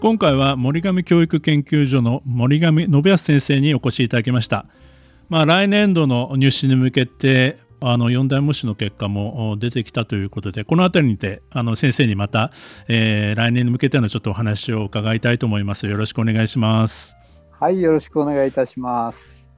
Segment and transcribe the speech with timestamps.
[0.00, 4.64] 今回は森上教育研究所の森上信康先生にお越しいただきました。
[5.28, 12.50] まあ、来年度の入試に向けてあの4大模試の結果も出てきたということでこの辺りにてあの先生にまた、
[12.88, 15.86] えー、来年に向けてのちょっとお話を伺いたいと思います。
[15.86, 17.14] よろしくお願いします。
[17.50, 19.50] はい、よろしくお願いいたします。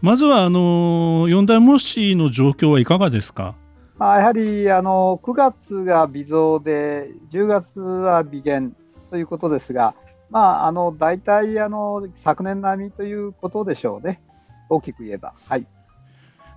[0.00, 3.54] まずはあの4大模試の状況はいかがですか？
[3.98, 8.74] まあ、やはりあの9月が微増で10月は微減
[9.10, 9.94] ということですが、
[10.30, 14.20] まあ、あの大体あの昨年並みということでしょうね、
[14.68, 15.34] 大きく言えば。
[15.46, 15.66] はい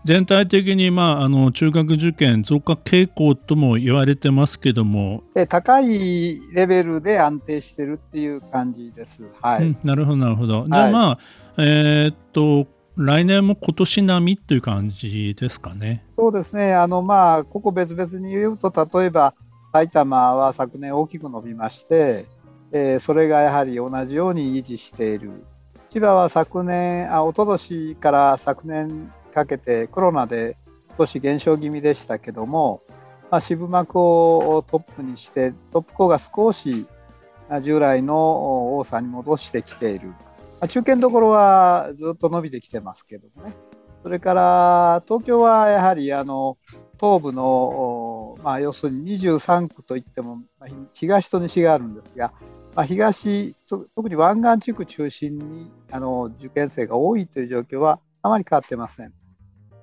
[0.05, 9.23] 全体的に、まあ、あの中学受験増加傾向とも言われてますけども高いレベルで安定してるっていう感じです。
[9.41, 10.65] はい、うん、なるほどなるほど。
[10.67, 11.19] じゃあまあ、はい、
[11.59, 16.03] えー、っと来年も今年並みという感じですかね。
[16.15, 16.73] そうですね。
[16.73, 19.33] あのまあここ別々に言うと例えば
[19.71, 22.25] 埼玉は昨年大きく伸びまして、
[22.75, 25.45] えー、それがやはり同じように維持している。
[25.89, 30.57] 千葉は昨年、あ一昨年から昨年かけてコロナで
[30.97, 32.81] 少し減少気味でしたけども、
[33.29, 36.87] まあ、渋幕をトップにしてトップ校が少し
[37.61, 40.15] 従来の多さに戻してきている、ま
[40.61, 43.55] あ、中堅どころはずっと伸びてきてますけどもね
[44.01, 46.57] それから東京はやはりあの
[46.99, 50.41] 東部の、まあ、要するに23区といっても
[50.93, 52.33] 東と西があるんですが
[52.75, 59.13] まあ、東、特に湾岸地区中心にあの受験生が多いという状況はあまり変わってません。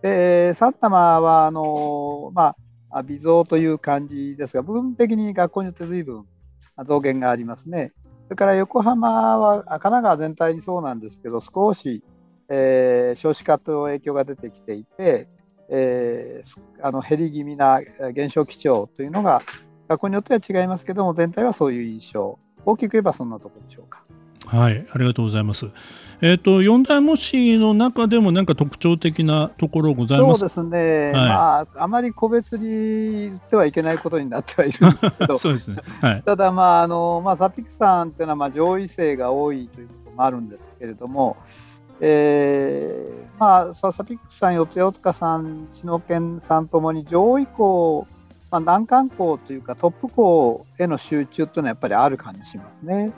[0.03, 2.57] で、埼玉はあの、ま
[2.91, 6.25] あ、微増という感じですが、部分的に学校によって随分
[6.87, 7.93] 増減がありますね。
[8.25, 12.03] それから横浜は、神奈川全体にそうなんですけど、少し、
[12.49, 15.29] えー、少子化と影響が出てきていて、
[15.69, 17.81] えー、あの減り気味な
[18.13, 19.43] 減少基調というのが
[19.89, 24.03] 学校によっては違いますけども全体はそういう印象大きく言えばそんなところでしょうか。
[24.47, 25.67] はい、ありがとうございます。
[26.23, 30.41] えっ、ー、と四大模試の中でも何か特徴的なところございます？
[30.41, 31.05] そうですね。
[31.07, 32.67] はい、まああまり個別に
[33.29, 35.77] 言ってはいけないことになってはいるんですけど、 そうですね。
[36.01, 41.37] はい、ただまああのまあサピックさんっていうのはまあ上位生が多いということもあるんですけれども、
[42.01, 48.07] えー、まあサピックさん、四谷大塚さん、篠研さんともに上位校
[48.51, 53.13] まあ、難関校というかトップ校への集中というのはやっぱりある感じしますね。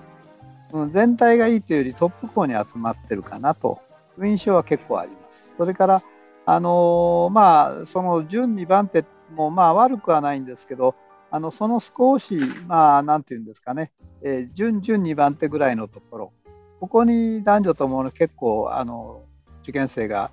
[0.91, 3.79] 全体がいいというよりトップ校に集まってるかなと
[4.19, 5.55] いう印象は結構あります。
[5.57, 6.03] それから、
[6.47, 9.05] あのー、まあ、その準2番手
[9.35, 10.95] もまあ悪くはないんですけど、
[11.31, 13.91] あのその少し、まあ、なんていうんですかね、
[14.23, 16.33] えー、準々2番手ぐらいのところ、
[16.81, 19.25] ここに男女とも結構あの
[19.63, 20.31] 受験生が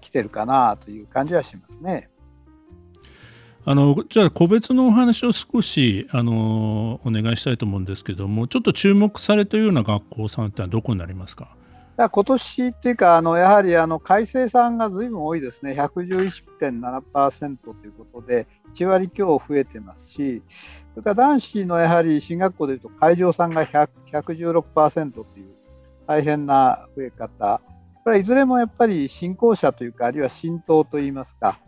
[0.00, 2.08] 来てるかなという感じはしますね。
[3.66, 11.48] あのじゃあ個別のお話を少しあのお願いしたいと思うんですけどもちょっと注目されているような学校さんってのはどこになりますか？
[11.96, 15.72] 今年っていうかあのやはりあの改正さんがずいぶん多いですね。
[15.74, 20.42] 111.7%ということで1割強増えてますし
[20.94, 25.54] それから男子のやはり進学校でいうと会場さんが116%という
[26.06, 27.60] 大変な増え方。
[28.02, 31.60] これはいずれもやっぱり新興者というかあるいは浸透といいますか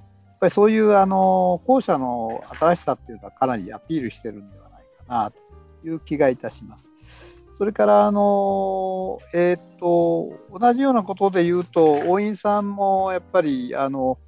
[0.42, 6.90] ぱりそういうあの校舎の新しさっていうのはかなりアピールしてるんではないかなという気がいたします。
[7.58, 14.18] それからあの、えーと、同じようなことで言うと、応員さんもやっぱりあの、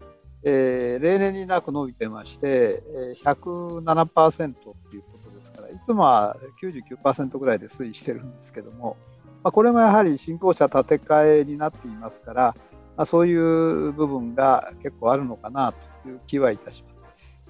[0.45, 2.85] えー、例年になく伸びてまして、
[3.25, 8.97] 107%ということですから、いつもは99%ぐらいで推移してるんですけども、
[9.43, 12.57] まあ、これもやはり新校舎建て替えになっていますから、
[12.97, 16.95] まあ、そういう部分が結構あるのかなという気はいたします。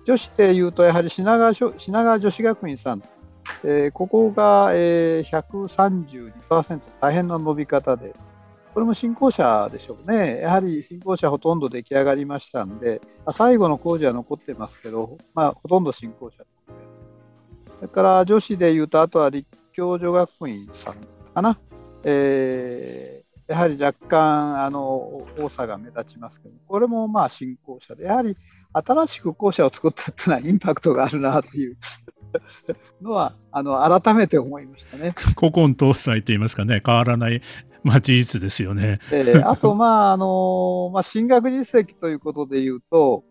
[0.05, 3.03] 女子でいうと、やはり品川品川女子学院さん、
[3.63, 8.15] えー、ここが、えー、132%、大変な伸び方で、
[8.75, 10.41] これも新校舎でしょうね。
[10.41, 13.01] やはり新校舎ほとんど出来上がりましたんで、
[13.33, 16.45] 最後の工事は残ってますけど、まあ、ほとんど新校舎。
[17.77, 20.95] それから女子でいうと、あとは立教女学院さん
[21.35, 21.59] かな。
[22.05, 24.81] えやはり若干あの
[25.39, 28.37] 多さが目立ちますけど、これもまあ新校舎で、やはり
[28.73, 31.77] 新しく校舎を作ったっていうのは インパクトがあるなっていう
[33.03, 35.15] のはあの改めて思いましたね。
[35.39, 37.43] 古今東西といいますかね、変わらない、
[37.83, 38.99] まあ、事実ですよね。
[39.13, 43.25] えー、あと、まああのまあ、進学実績ということでいうと、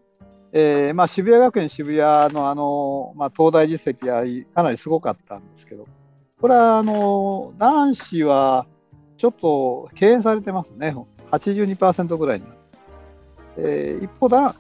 [0.52, 4.24] えーまあ、渋谷学園渋谷のあの、まあ、東大実績は
[4.54, 5.88] かなりすごかったんですけど、
[6.40, 8.68] これはあの男子は
[9.18, 10.96] ちょっと敬遠されてますね、
[11.32, 12.46] 82%ぐらいに。
[12.46, 12.58] なる。
[13.58, 14.56] えー、一方だ、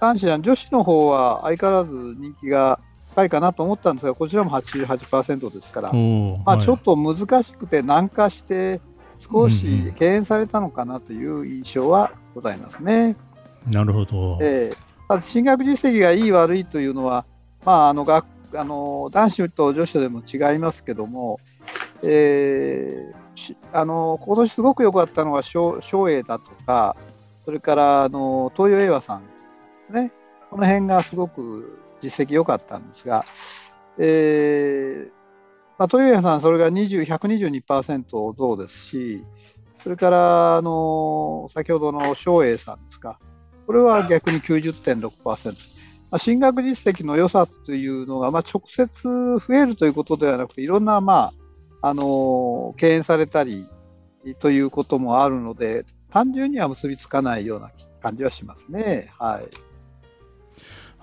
[0.00, 2.80] 男子や女子の方は相変わらず人気が
[3.14, 8.80] 高いかなと思ったんですが、こちらも88%ですから、まあ、ちょっと難しくて難化して、
[9.18, 13.16] 少し敬遠されたのかなという印象はございますね。
[13.66, 17.24] うん、なるほど、えー、進学実績がいい悪いというのは、
[17.64, 21.40] まあ、あの学あの男子と女子でも違いますけども、
[22.02, 23.25] えー、
[23.72, 26.96] あの今年すごく良かったのは松栄だとか、
[27.44, 29.28] それからあの東洋英和さんで
[29.88, 30.12] すね、
[30.50, 33.24] この辺がすごく実績良かったんですが、
[33.98, 35.10] えー
[35.78, 39.24] まあ、豊谷さん、それが122%同ですし、
[39.82, 43.18] それからあの先ほどの松栄さんですか、
[43.66, 45.76] これは逆に90.6%。
[46.08, 51.45] まあ、進学実績の良さというのが、まあ、直接増えるということではなくて、いろんな、まあ、
[51.88, 53.66] あの敬遠されたり
[54.40, 57.70] ということもあるので、単純には結びつかないような
[58.02, 59.12] 感じはしますね。
[59.18, 59.48] はい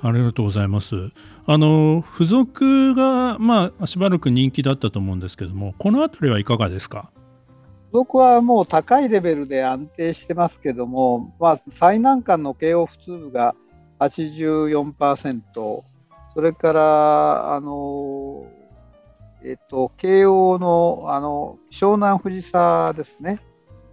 [0.05, 1.11] ありがとうございます。
[1.45, 7.09] あの付属がまあしばらく人気だったと思うんですけども、この辺りはいかがですか？
[7.85, 13.55] 付属はもう高いレベルで安定してますけども、まあ、最難関の慶応普通部が
[13.99, 15.41] 84%、
[16.33, 18.45] それからあの
[19.43, 23.39] えっと慶応のあの湘南藤沢ですね。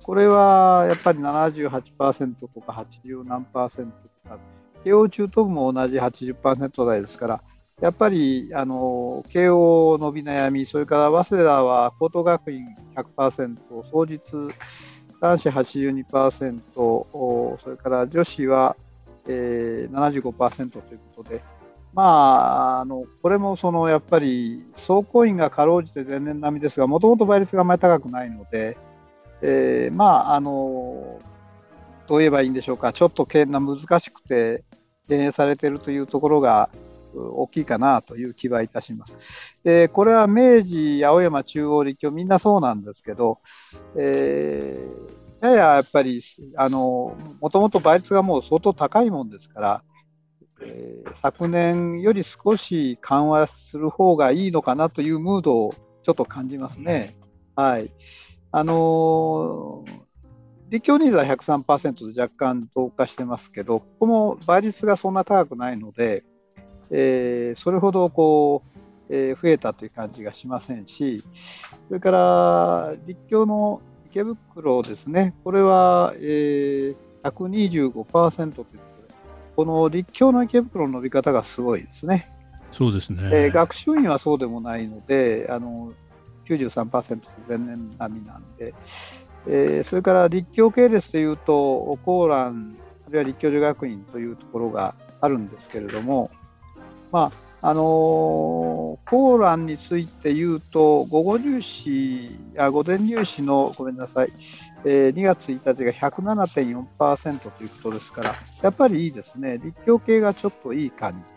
[0.02, 3.92] これはやっぱり78%とか80何パーセント
[4.24, 4.38] とか
[4.82, 7.42] 慶応中等部も同じ80%台ですから、
[7.80, 12.64] やっぱりあの慶応伸び悩み、それから早稲田は高等学院
[12.96, 13.56] 100%、
[13.90, 14.54] 総実
[15.20, 18.76] 男子82%、それから女子は、
[19.26, 21.42] えー、75%ということで、
[21.92, 28.76] まあ、あのこれもそのやっぱり総工員がかろうじて前年並みですが、もともと倍率があまり高くないので、
[29.42, 31.18] えー、まあ、あの
[32.08, 34.64] どう言えばいいんでしょうか、ちょっとな難しくて、
[35.08, 36.70] 敬遠されているというところが
[37.14, 39.18] 大きいかなという気はいたします。
[39.64, 43.40] でこれは明治、青山、中央、立教、みんなそうなんですけど、
[43.96, 46.22] えー、やややっぱり、
[46.56, 49.82] あのもともと倍率がもう相当高いもんですから、
[50.62, 57.16] えー、昨年より少し緩和する方がいいのかなというムードをちょっと感じますね。
[57.56, 57.90] はい
[58.52, 60.10] あのー
[60.70, 66.22] 立教ニーズは103%で若干増加してますけど、ここも倍率がそんな高くないので、
[66.92, 68.80] えー、それほどこう、
[69.14, 71.24] えー、増えたという感じがしませんし、
[71.88, 78.80] それから立教の池袋ですね、これは、えー、125%という
[79.60, 82.32] この立教の池袋の伸び方がすごいですね。
[82.70, 85.92] そうですね、えー、学習院はそうでもないので、あの
[86.46, 88.72] 93%前年並みなんで、
[89.46, 96.30] えー、それから立教系列というと、コーラン、あるいは立教女学院というところがあるんですけれども、
[97.12, 97.30] ま
[97.60, 98.69] ああのー、
[99.06, 104.32] コーランについて言うと、午後入試、あ午前入試の、ごめんなさい、
[104.84, 111.28] えー、2月1日が107.4%ということですから、やっぱりいいですね、立教系がちょっといい感じ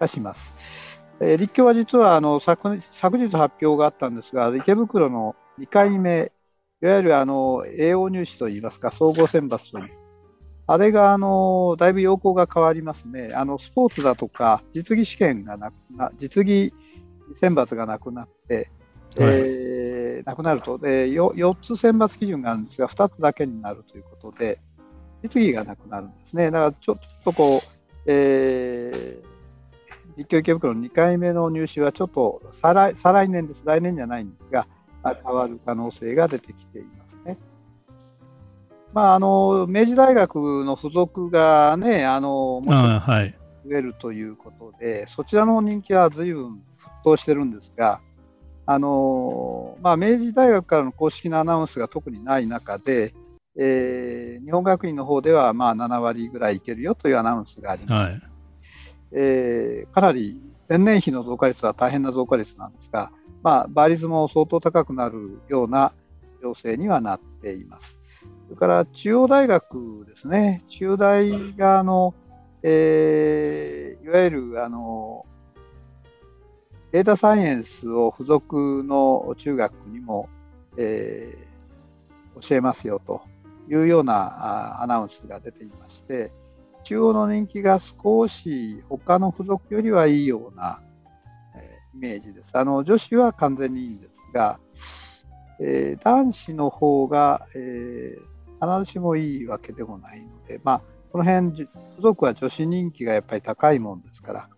[0.00, 1.02] がします。
[1.20, 6.32] えー、立教は実はあの昨昨日発表があったんですが、池袋の2回目
[6.82, 9.90] いわゆるあの栄養入試といいますか、総合選抜という、
[10.66, 13.30] あれがあのだいぶ要項が変わりますね。
[13.34, 16.74] あのスポーツだとか、実技試験がなな、実技
[17.34, 18.70] 選抜がなくなって、
[19.18, 24.60] はい、えー、なくなると、で 4, 4つ選抜基準があるんですが、2つだけになるということで、
[25.22, 26.50] 実技がなくなるんですね。
[26.50, 27.68] だからちょっとこう、
[28.06, 29.36] えー、
[30.16, 34.66] 立教池袋の2回目の入試はちょっと再来再来年です、来年じゃないんですが、
[35.02, 37.38] 変わる可能性が出てきていますね。
[38.92, 43.36] まあ、あの明治大学の付属がね、あのもし
[43.68, 46.62] 増えるということで、はい、そちらの人気は随分
[47.02, 48.00] 沸騰してるんですが、
[48.66, 53.14] あのまあ、明治大学からの公式なアナウンスが特にない中で、
[53.56, 58.10] えー、日本学院の方ではまあ7割ぐらいいけるよというアナウンスがあります。
[58.12, 58.22] はい、
[59.12, 63.12] えー、かなり前年比の増加率は大変な増加率なんですが、
[63.42, 65.92] まあ、倍率も相当高くなるような
[66.42, 67.98] 情勢にはなっています。
[68.48, 72.14] それから中央大学ですね、中大があの、
[72.62, 75.24] えー、いわゆるあの
[76.96, 80.30] データサイエンスを付属の中学にも、
[80.78, 83.20] えー、教えますよと
[83.68, 86.32] いうようなアナウンスが出ていまして、
[86.84, 90.80] 中央の人気が少し他の付属よりはいいような、
[91.54, 92.52] えー、イメージです。
[92.54, 94.58] あの女子は完全にいいんですが、
[95.60, 101.68] えー、男子の方が、えー、必ずしもいいわけでもないので、まあ、この辺、付
[102.00, 104.48] 属は女子人気がやっぱり高いもんですから、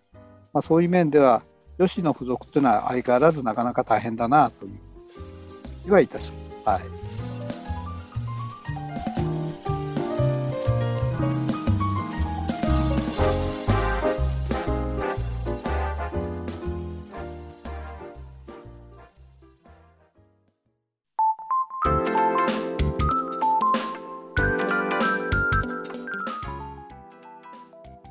[0.52, 1.42] まあ、そういう面では、
[1.78, 4.72] 女子の付属というのは相変わらずなかなか大変だなという
[5.84, 6.32] 気はいたし
[6.64, 6.68] ます。
[6.68, 7.08] はい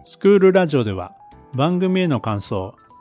[0.04, 1.16] スクールラジオでは
[1.54, 2.76] 番組への感想、